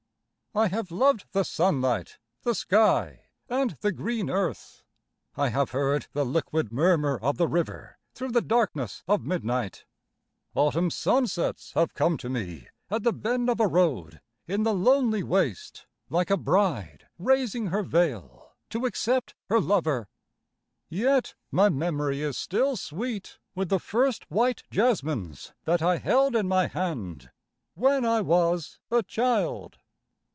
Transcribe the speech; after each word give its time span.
I 0.53 0.67
have 0.67 0.91
loved 0.91 1.27
the 1.31 1.45
sunlight, 1.45 2.19
the 2.41 2.53
sky 2.53 3.27
and 3.47 3.69
the 3.79 3.93
green 3.93 4.29
earth; 4.29 4.83
I 5.37 5.47
have 5.47 5.71
heard 5.71 6.07
the 6.11 6.25
liquid 6.25 6.73
murmur 6.73 7.17
of 7.17 7.37
the 7.37 7.47
river 7.47 7.97
through 8.13 8.31
the 8.33 8.41
darkness 8.41 9.01
of 9.07 9.23
midnight; 9.23 9.85
Autumn 10.53 10.89
sunsets 10.89 11.71
have 11.71 11.93
come 11.93 12.17
to 12.17 12.27
me 12.29 12.67
at 12.89 13.03
the 13.03 13.13
bend 13.13 13.49
of 13.49 13.61
a 13.61 13.67
road 13.69 14.19
in 14.45 14.63
the 14.63 14.73
lonely 14.73 15.23
waste, 15.23 15.85
like 16.09 16.29
a 16.29 16.35
bride 16.35 17.07
raising 17.17 17.67
her 17.67 17.81
veil 17.81 18.51
to 18.71 18.85
accept 18.85 19.35
her 19.47 19.61
lover. 19.61 20.09
Yet 20.89 21.33
my 21.49 21.69
memory 21.69 22.21
is 22.21 22.37
still 22.37 22.75
sweet 22.75 23.39
with 23.55 23.69
the 23.69 23.79
first 23.79 24.29
white 24.29 24.63
jasmines 24.69 25.53
that 25.63 25.81
I 25.81 25.95
held 25.99 26.35
in 26.35 26.49
my 26.49 26.67
hand 26.67 27.31
when 27.73 28.03
I 28.03 28.19
was 28.19 28.79
a 28.91 29.01
child. 29.01 29.77